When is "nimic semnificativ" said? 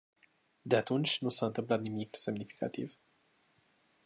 1.81-2.93